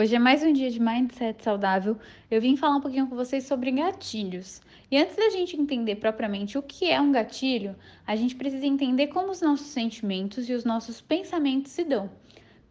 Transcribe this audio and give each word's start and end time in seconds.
Hoje 0.00 0.16
é 0.16 0.18
mais 0.18 0.42
um 0.42 0.50
dia 0.50 0.70
de 0.70 0.80
Mindset 0.80 1.44
Saudável. 1.44 1.94
Eu 2.30 2.40
vim 2.40 2.56
falar 2.56 2.76
um 2.76 2.80
pouquinho 2.80 3.06
com 3.06 3.14
vocês 3.14 3.44
sobre 3.44 3.70
gatilhos. 3.70 4.62
E 4.90 4.96
antes 4.96 5.14
da 5.14 5.28
gente 5.28 5.60
entender 5.60 5.96
propriamente 5.96 6.56
o 6.56 6.62
que 6.62 6.90
é 6.90 6.98
um 6.98 7.12
gatilho, 7.12 7.76
a 8.06 8.16
gente 8.16 8.34
precisa 8.34 8.64
entender 8.64 9.08
como 9.08 9.30
os 9.30 9.42
nossos 9.42 9.66
sentimentos 9.66 10.48
e 10.48 10.54
os 10.54 10.64
nossos 10.64 11.02
pensamentos 11.02 11.72
se 11.72 11.84
dão. 11.84 12.10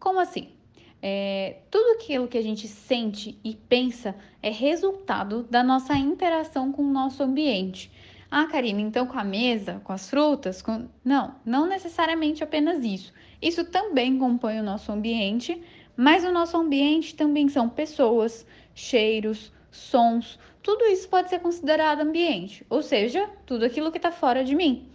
Como 0.00 0.18
assim? 0.18 0.48
É, 1.00 1.58
tudo 1.70 2.02
aquilo 2.02 2.26
que 2.26 2.36
a 2.36 2.42
gente 2.42 2.66
sente 2.66 3.38
e 3.44 3.54
pensa 3.54 4.12
é 4.42 4.50
resultado 4.50 5.44
da 5.44 5.62
nossa 5.62 5.94
interação 5.94 6.72
com 6.72 6.82
o 6.82 6.92
nosso 6.92 7.22
ambiente. 7.22 7.92
Ah, 8.28 8.46
Karina, 8.46 8.80
então 8.80 9.06
com 9.06 9.18
a 9.18 9.24
mesa, 9.24 9.80
com 9.84 9.92
as 9.92 10.10
frutas? 10.10 10.62
Com... 10.62 10.88
Não, 11.04 11.36
não 11.44 11.66
necessariamente 11.66 12.42
apenas 12.42 12.84
isso. 12.84 13.12
Isso 13.42 13.64
também 13.64 14.18
compõe 14.18 14.60
o 14.60 14.62
nosso 14.62 14.92
ambiente, 14.92 15.60
mas 16.00 16.24
o 16.24 16.32
nosso 16.32 16.56
ambiente 16.56 17.14
também 17.14 17.46
são 17.50 17.68
pessoas, 17.68 18.46
cheiros, 18.74 19.52
sons. 19.70 20.38
Tudo 20.62 20.86
isso 20.86 21.06
pode 21.06 21.28
ser 21.28 21.40
considerado 21.40 22.00
ambiente, 22.00 22.64
ou 22.70 22.82
seja, 22.82 23.28
tudo 23.44 23.66
aquilo 23.66 23.92
que 23.92 23.98
está 23.98 24.10
fora 24.10 24.42
de 24.42 24.54
mim. 24.54 24.88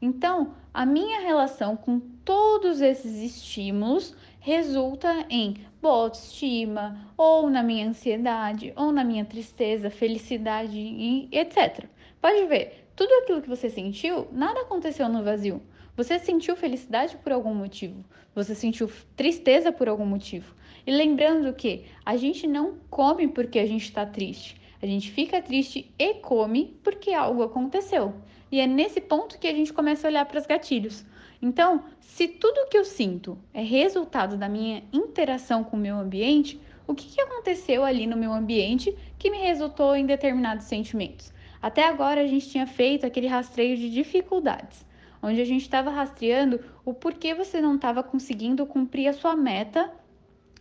Então, 0.00 0.54
a 0.72 0.86
minha 0.86 1.20
relação 1.20 1.76
com 1.76 2.00
todos 2.24 2.80
esses 2.80 3.18
estímulos 3.18 4.14
resulta 4.40 5.26
em 5.28 5.58
boa 5.82 6.04
autoestima, 6.04 7.06
ou 7.18 7.50
na 7.50 7.62
minha 7.62 7.88
ansiedade, 7.88 8.72
ou 8.76 8.90
na 8.90 9.04
minha 9.04 9.26
tristeza, 9.26 9.90
felicidade 9.90 10.78
e 10.78 11.28
etc. 11.32 11.84
Pode 12.18 12.46
ver, 12.46 12.88
tudo 12.96 13.12
aquilo 13.22 13.42
que 13.42 13.48
você 13.50 13.68
sentiu, 13.68 14.26
nada 14.32 14.62
aconteceu 14.62 15.06
no 15.06 15.22
vazio. 15.22 15.60
Você 15.96 16.18
sentiu 16.18 16.54
felicidade 16.54 17.16
por 17.16 17.32
algum 17.32 17.54
motivo, 17.54 18.04
você 18.34 18.54
sentiu 18.54 18.90
tristeza 19.16 19.72
por 19.72 19.88
algum 19.88 20.04
motivo. 20.04 20.54
E 20.86 20.90
lembrando 20.90 21.54
que 21.54 21.86
a 22.04 22.18
gente 22.18 22.46
não 22.46 22.76
come 22.90 23.26
porque 23.26 23.58
a 23.58 23.66
gente 23.66 23.84
está 23.84 24.04
triste, 24.04 24.60
a 24.82 24.86
gente 24.86 25.10
fica 25.10 25.40
triste 25.40 25.90
e 25.98 26.14
come 26.14 26.78
porque 26.84 27.14
algo 27.14 27.42
aconteceu. 27.42 28.14
E 28.52 28.60
é 28.60 28.66
nesse 28.66 29.00
ponto 29.00 29.38
que 29.38 29.48
a 29.48 29.54
gente 29.54 29.72
começa 29.72 30.06
a 30.06 30.10
olhar 30.10 30.26
para 30.26 30.38
os 30.38 30.46
gatilhos. 30.46 31.02
Então, 31.40 31.84
se 31.98 32.28
tudo 32.28 32.68
que 32.68 32.76
eu 32.76 32.84
sinto 32.84 33.38
é 33.54 33.62
resultado 33.62 34.36
da 34.36 34.50
minha 34.50 34.84
interação 34.92 35.64
com 35.64 35.78
o 35.78 35.80
meu 35.80 35.96
ambiente, 35.96 36.60
o 36.86 36.94
que, 36.94 37.08
que 37.08 37.20
aconteceu 37.20 37.84
ali 37.84 38.06
no 38.06 38.16
meu 38.16 38.32
ambiente 38.32 38.94
que 39.18 39.30
me 39.30 39.38
resultou 39.38 39.96
em 39.96 40.04
determinados 40.04 40.66
sentimentos? 40.66 41.32
Até 41.60 41.84
agora 41.84 42.20
a 42.20 42.26
gente 42.26 42.50
tinha 42.50 42.66
feito 42.66 43.06
aquele 43.06 43.26
rastreio 43.26 43.76
de 43.76 43.90
dificuldades, 43.90 44.86
onde 45.26 45.40
a 45.40 45.44
gente 45.44 45.62
estava 45.62 45.90
rastreando 45.90 46.60
o 46.84 46.94
porquê 46.94 47.34
você 47.34 47.60
não 47.60 47.74
estava 47.74 48.00
conseguindo 48.02 48.64
cumprir 48.64 49.08
a 49.08 49.12
sua 49.12 49.34
meta, 49.34 49.92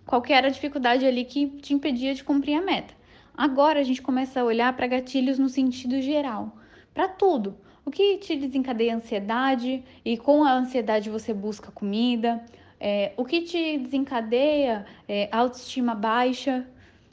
qual 0.05 0.23
era 0.27 0.47
a 0.47 0.51
dificuldade 0.51 1.05
ali 1.05 1.23
que 1.23 1.47
te 1.61 1.73
impedia 1.73 2.15
de 2.15 2.23
cumprir 2.23 2.55
a 2.55 2.61
meta. 2.61 2.93
Agora 3.37 3.79
a 3.79 3.83
gente 3.83 4.01
começa 4.01 4.41
a 4.41 4.43
olhar 4.43 4.75
para 4.75 4.87
gatilhos 4.87 5.37
no 5.37 5.49
sentido 5.49 6.01
geral, 6.01 6.57
para 6.93 7.07
tudo. 7.07 7.57
O 7.85 7.91
que 7.91 8.17
te 8.17 8.35
desencadeia 8.35 8.95
ansiedade 8.95 9.83
e 10.03 10.17
com 10.17 10.43
a 10.43 10.53
ansiedade 10.53 11.11
você 11.11 11.31
busca 11.31 11.71
comida, 11.71 12.43
é, 12.79 13.13
o 13.17 13.23
que 13.23 13.41
te 13.41 13.77
desencadeia 13.77 14.85
é, 15.07 15.29
autoestima 15.31 15.93
baixa, 15.93 16.67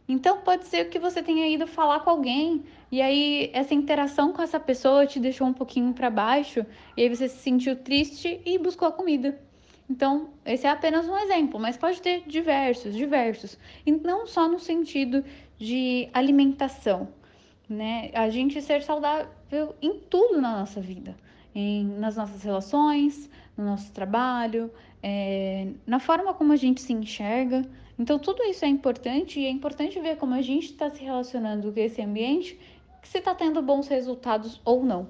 então 0.09 0.39
pode 0.39 0.67
ser 0.67 0.89
que 0.91 0.99
você 0.99 1.23
tenha 1.23 1.47
ido 1.49 1.67
falar 1.67 2.01
com 2.01 2.11
alguém 2.11 2.65
e 2.91 3.01
aí 3.01 3.51
essa 3.53 3.73
interação 3.75 4.33
com 4.33 4.43
essa 4.43 4.59
pessoa 4.59 5.07
te 5.07 5.21
deixou 5.21 5.47
um 5.47 5.53
pouquinho 5.53 5.93
para 5.93 6.11
baixo 6.11 6.67
e 6.97 7.03
aí 7.03 7.09
você 7.09 7.29
se 7.29 7.39
sentiu 7.39 7.77
triste 7.77 8.41
e 8.45 8.59
buscou 8.59 8.89
a 8.89 8.93
comida. 8.93 9.39
Então, 9.89 10.31
esse 10.45 10.67
é 10.67 10.71
apenas 10.71 11.07
um 11.09 11.17
exemplo, 11.19 11.61
mas 11.61 11.77
pode 11.77 12.01
ter 12.01 12.23
diversos, 12.27 12.95
diversos. 12.95 13.59
E 13.85 13.93
não 13.93 14.27
só 14.27 14.49
no 14.49 14.59
sentido 14.59 15.25
de 15.59 16.09
alimentação, 16.15 17.09
né? 17.69 18.11
A 18.15 18.31
gente 18.31 18.61
ser 18.63 18.83
saudável 18.83 19.75
em 19.83 19.99
tudo 19.99 20.41
na 20.41 20.61
nossa 20.61 20.81
vida, 20.81 21.15
em, 21.55 21.85
nas 21.85 22.17
nossas 22.17 22.43
relações, 22.43 23.29
no 23.57 23.65
nosso 23.65 23.93
trabalho, 23.93 24.71
é, 25.03 25.69
na 25.87 25.99
forma 25.99 26.33
como 26.33 26.53
a 26.53 26.57
gente 26.57 26.81
se 26.81 26.93
enxerga. 26.93 27.63
Então, 28.03 28.19
tudo 28.19 28.43
isso 28.43 28.65
é 28.65 28.69
importante 28.69 29.39
e 29.39 29.47
é 29.47 29.49
importante 29.49 30.01
ver 30.01 30.17
como 30.17 30.35
a 30.35 30.43
gente 30.43 30.65
está 30.65 30.91
se 30.91 31.05
relacionando 31.05 31.73
com 31.73 31.79
esse 31.79 32.03
ambiente, 32.03 32.59
se 33.01 33.19
está 33.19 33.33
tendo 33.33 33.63
bons 33.63 33.87
resultados 33.87 34.61
ou 34.65 34.83
não. 34.83 35.09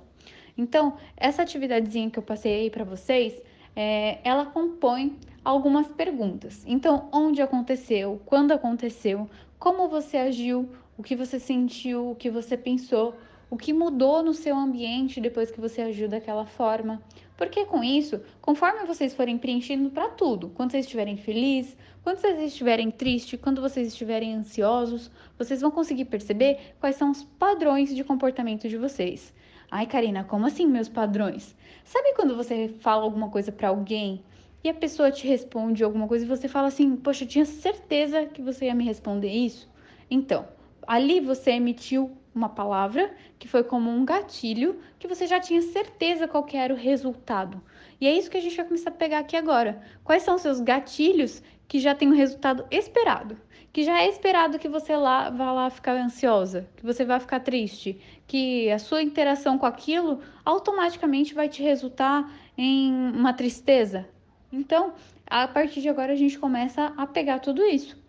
Então, 0.58 0.98
essa 1.16 1.41
atividadezinha 1.41 2.10
que 2.10 2.19
eu 2.19 2.22
passei 2.22 2.53
aí 2.53 2.70
para 2.70 2.84
vocês, 2.84 3.41
é, 3.75 4.19
ela 4.22 4.44
compõe 4.44 5.19
algumas 5.42 5.86
perguntas. 5.88 6.64
Então, 6.66 7.08
onde 7.10 7.41
aconteceu, 7.41 8.20
quando 8.26 8.53
aconteceu, 8.53 9.26
como 9.59 9.88
você 9.88 10.19
agiu, 10.19 10.69
o 10.98 11.03
que 11.03 11.16
você 11.16 11.41
sentiu, 11.41 12.10
o 12.10 12.14
que 12.14 12.28
você 12.28 12.59
pensou, 12.59 13.14
o 13.48 13.56
que 13.56 13.72
mudou 13.72 14.22
no 14.22 14.34
seu 14.34 14.54
ambiente 14.54 15.19
depois 15.19 15.50
que 15.50 15.62
você 15.62 15.80
agiu 15.80 16.10
daquela 16.10 16.44
forma. 16.44 17.00
Porque 17.42 17.64
com 17.64 17.82
isso, 17.82 18.20
conforme 18.41 18.86
vocês 18.86 19.14
forem 19.14 19.36
preenchendo 19.36 19.91
para 19.91 20.08
tudo, 20.10 20.50
quando 20.50 20.70
vocês 20.70 20.84
estiverem 20.84 21.16
felizes, 21.16 21.76
quando 22.04 22.20
vocês 22.20 22.38
estiverem 22.41 22.88
tristes, 22.88 23.41
quando 23.42 23.60
vocês 23.60 23.88
estiverem 23.88 24.32
ansiosos, 24.32 25.10
vocês 25.36 25.60
vão 25.60 25.72
conseguir 25.72 26.04
perceber 26.04 26.76
quais 26.78 26.94
são 26.94 27.10
os 27.10 27.25
padrões 27.25 27.92
de 27.92 28.04
comportamento 28.04 28.69
de 28.69 28.76
vocês. 28.76 29.34
Ai, 29.69 29.88
Karina, 29.88 30.22
como 30.22 30.47
assim 30.47 30.69
meus 30.69 30.88
padrões? 30.88 31.56
Sabe 31.82 32.14
quando 32.14 32.36
você 32.36 32.69
fala 32.78 33.03
alguma 33.03 33.28
coisa 33.28 33.50
para 33.50 33.70
alguém 33.70 34.22
e 34.62 34.69
a 34.69 34.74
pessoa 34.74 35.10
te 35.10 35.26
responde 35.26 35.82
alguma 35.82 36.06
coisa 36.06 36.24
e 36.24 36.28
você 36.28 36.47
fala 36.47 36.69
assim: 36.69 36.94
Poxa, 36.94 37.24
eu 37.24 37.28
tinha 37.28 37.44
certeza 37.44 38.24
que 38.24 38.41
você 38.41 38.66
ia 38.66 38.74
me 38.74 38.84
responder 38.84 39.32
isso? 39.32 39.69
Então, 40.09 40.47
ali 40.86 41.19
você 41.19 41.50
emitiu 41.50 42.16
uma 42.34 42.48
palavra 42.48 43.15
que 43.38 43.48
foi 43.48 43.62
como 43.62 43.91
um 43.91 44.04
gatilho 44.04 44.81
que 44.98 45.09
você 45.09 45.26
já 45.26 45.38
tinha 45.38 45.60
certeza 45.62 46.26
qual 46.26 46.47
era 46.53 46.72
o 46.72 46.76
resultado. 46.76 47.62
E 48.00 48.06
é 48.06 48.12
isso 48.12 48.31
que 48.31 48.37
a 48.37 48.41
gente 48.41 48.56
vai 48.56 48.65
começar 48.65 48.91
a 48.91 48.94
pegar 48.94 49.19
aqui 49.20 49.37
agora. 49.37 49.82
Quais 50.03 50.22
são 50.22 50.34
os 50.34 50.42
seus 50.42 50.60
gatilhos 50.60 51.42
que 51.69 51.78
já 51.78 51.94
tem 51.94 52.09
o 52.09 52.15
resultado 52.15 52.66
esperado? 52.71 53.38
Que 53.72 53.84
já 53.84 54.00
é 54.00 54.09
esperado 54.09 54.59
que 54.59 54.69
você 54.69 54.97
lá 54.97 55.31
vá 55.31 55.53
lá 55.53 55.71
ficar 55.71 55.97
ansiosa, 55.97 56.69
que 56.76 56.84
você 56.84 57.04
vai 57.04 57.21
ficar 57.21 57.41
triste, 57.41 58.00
que 58.26 58.71
a 58.71 58.78
sua 58.78 59.03
interação 59.03 59.56
com 59.56 59.66
aquilo 59.66 60.21
automaticamente 60.44 61.32
vai 61.32 61.48
te 61.48 61.62
resultar 61.62 62.31
em 62.59 62.92
uma 62.92 63.32
tristeza. 63.32 64.09
Então, 64.53 64.92
a 65.26 65.48
partir 65.48 65.81
de 65.81 65.88
agora 65.88 66.12
a 66.12 66.16
gente 66.16 66.38
começa 66.38 66.92
a 66.97 67.06
pegar 67.06 67.38
tudo 67.38 67.65
isso. 67.65 68.01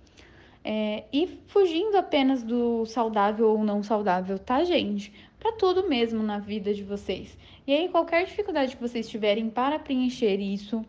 É, 0.64 1.04
e 1.12 1.28
fugindo 1.48 1.98
apenas 1.98 2.42
do 2.42 2.86
saudável 2.86 3.50
ou 3.50 3.64
não 3.64 3.84
saudável, 3.84 4.40
tá, 4.40 4.64
gente? 4.64 5.14
Para 5.38 5.52
tudo 5.54 5.90
mesmo 5.90 6.24
na 6.24 6.40
vida 6.40 6.74
de 6.74 6.84
vocês. 6.84 7.38
E 7.68 7.74
aí, 7.74 7.90
qualquer 7.90 8.26
dificuldade 8.26 8.76
que 8.76 8.82
vocês 8.82 9.10
tiverem 9.10 9.50
para 9.50 9.78
preencher 9.78 10.40
isso 10.40 10.86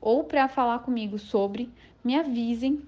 ou 0.00 0.22
para 0.22 0.46
falar 0.46 0.78
comigo 0.80 1.18
sobre, 1.18 1.68
me 2.04 2.14
avisem 2.14 2.82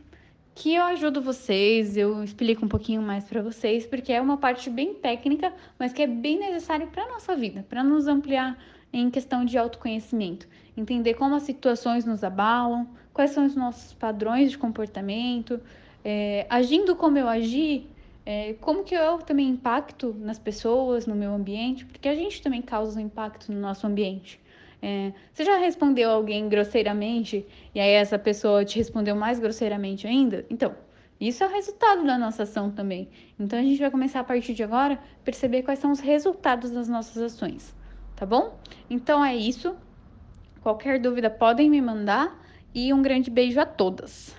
que 0.54 0.75
eu 0.75 0.82
ajudo 0.82 1.22
vocês, 1.22 1.97
eu 1.97 2.22
explico 2.25 2.65
um 2.65 2.69
pouquinho 2.69 3.00
mais 3.00 3.22
para 3.22 3.41
vocês, 3.41 3.87
porque 3.87 4.12
é 4.12 4.20
uma 4.20 4.37
parte 4.37 4.69
bem 4.69 4.93
técnica, 4.93 5.53
mas 5.78 5.93
que 5.93 6.03
é 6.03 6.06
bem 6.06 6.37
necessário 6.37 6.88
para 6.88 7.06
nossa 7.06 7.37
vida, 7.37 7.65
para 7.69 7.84
nos 7.84 8.09
ampliar 8.09 8.59
em 8.93 9.09
questão 9.09 9.44
de 9.44 9.56
autoconhecimento, 9.56 10.49
entender 10.76 11.15
como 11.15 11.37
as 11.37 11.44
situações 11.44 12.05
nos 12.05 12.25
abalam, 12.25 12.88
quais 13.12 13.31
são 13.31 13.47
os 13.47 13.55
nossos 13.55 13.94
padrões 13.94 14.50
de 14.50 14.59
comportamento, 14.59 15.60
é, 16.10 16.46
agindo 16.48 16.96
como 16.96 17.19
eu 17.19 17.28
agi, 17.28 17.86
é, 18.24 18.54
como 18.62 18.82
que 18.82 18.94
eu 18.94 19.19
também 19.19 19.46
impacto 19.46 20.16
nas 20.19 20.38
pessoas, 20.38 21.06
no 21.06 21.14
meu 21.14 21.34
ambiente, 21.34 21.84
porque 21.84 22.08
a 22.08 22.14
gente 22.14 22.41
também 22.41 22.62
causa 22.62 22.98
um 22.98 23.02
impacto 23.02 23.52
no 23.52 23.60
nosso 23.60 23.86
ambiente. 23.86 24.41
É, 24.80 25.12
você 25.30 25.44
já 25.44 25.58
respondeu 25.58 26.08
alguém 26.08 26.48
grosseiramente 26.48 27.44
e 27.74 27.78
aí 27.78 27.91
essa 27.91 28.19
pessoa 28.19 28.64
te 28.64 28.78
respondeu 28.78 29.14
mais 29.14 29.38
grosseiramente 29.38 30.06
ainda? 30.06 30.46
Então, 30.48 30.74
isso 31.20 31.44
é 31.44 31.46
o 31.46 31.50
resultado 31.50 32.02
da 32.06 32.16
nossa 32.16 32.44
ação 32.44 32.70
também. 32.70 33.10
Então 33.38 33.58
a 33.58 33.62
gente 33.62 33.78
vai 33.78 33.90
começar 33.90 34.20
a 34.20 34.25
partir 34.25 34.55
de 34.55 34.62
agora 34.62 34.99
perceber 35.22 35.62
quais 35.62 35.78
são 35.78 35.93
os 35.93 36.00
resultados 36.00 36.70
das 36.70 36.88
nossas 36.88 37.20
ações, 37.22 37.76
tá 38.16 38.25
bom? 38.25 38.58
Então 38.88 39.22
é 39.22 39.37
isso. 39.37 39.76
Qualquer 40.62 40.99
dúvida 40.99 41.28
podem 41.28 41.69
me 41.69 41.82
mandar 41.82 42.34
e 42.75 42.94
um 42.94 43.02
grande 43.02 43.28
beijo 43.28 43.60
a 43.60 43.66
todas. 43.66 44.38